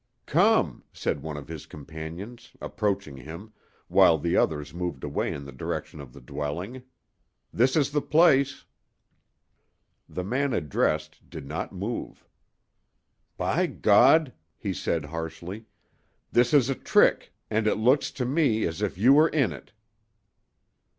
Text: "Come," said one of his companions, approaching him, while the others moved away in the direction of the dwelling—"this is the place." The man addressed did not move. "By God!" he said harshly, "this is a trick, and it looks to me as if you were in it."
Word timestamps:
"Come," 0.25 0.83
said 0.91 1.21
one 1.21 1.37
of 1.37 1.47
his 1.47 1.67
companions, 1.67 2.53
approaching 2.59 3.17
him, 3.17 3.53
while 3.87 4.17
the 4.17 4.35
others 4.35 4.73
moved 4.73 5.03
away 5.03 5.31
in 5.31 5.45
the 5.45 5.51
direction 5.51 6.01
of 6.01 6.11
the 6.11 6.19
dwelling—"this 6.19 7.75
is 7.75 7.91
the 7.91 8.01
place." 8.01 8.65
The 10.09 10.23
man 10.23 10.53
addressed 10.53 11.29
did 11.29 11.45
not 11.45 11.71
move. 11.71 12.25
"By 13.37 13.67
God!" 13.67 14.33
he 14.57 14.73
said 14.73 15.05
harshly, 15.05 15.67
"this 16.31 16.51
is 16.51 16.67
a 16.67 16.73
trick, 16.73 17.31
and 17.51 17.67
it 17.67 17.75
looks 17.75 18.09
to 18.09 18.25
me 18.25 18.63
as 18.65 18.81
if 18.81 18.97
you 18.97 19.13
were 19.13 19.29
in 19.29 19.51
it." 19.53 19.71